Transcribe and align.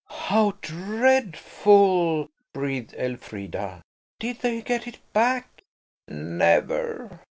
"How 0.09 0.57
dreadful!" 0.63 2.29
breathed 2.55 2.95
Elfrida. 2.95 3.83
"Did 4.19 4.39
they 4.39 4.63
get 4.63 4.87
it 4.87 4.97
back?" 5.13 5.61
"Never. 6.07 7.19